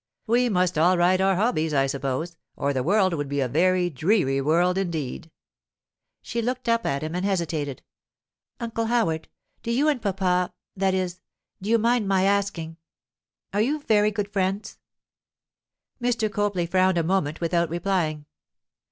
'We 0.25 0.49
must 0.49 0.79
all 0.79 0.97
ride 0.97 1.21
our 1.21 1.35
hobbies, 1.35 1.75
I 1.75 1.85
suppose, 1.85 2.35
or 2.55 2.73
the 2.73 2.81
world 2.81 3.13
would 3.13 3.29
be 3.29 3.39
a 3.39 3.47
very 3.47 3.87
dreary 3.91 4.41
world 4.41 4.75
indeed.' 4.75 5.29
She 6.23 6.41
looked 6.41 6.67
up 6.67 6.87
at 6.87 7.03
him 7.03 7.13
and 7.13 7.23
hesitated. 7.23 7.83
'Uncle 8.59 8.85
Howard, 8.87 9.27
do 9.61 9.71
you 9.71 9.87
and 9.89 10.01
papa—that 10.01 10.93
is—do 10.95 11.69
you 11.69 11.77
mind 11.77 12.07
my 12.07 12.23
asking?—are 12.23 13.61
you 13.61 13.79
very 13.81 14.09
good 14.09 14.33
friends?' 14.33 14.79
Mr. 16.01 16.31
Copley 16.31 16.65
frowned 16.65 16.97
a 16.97 17.03
moment 17.03 17.39
without 17.39 17.69
replying. 17.69 18.25